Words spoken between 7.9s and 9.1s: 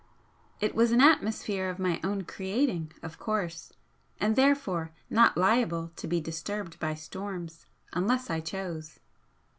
unless I chose.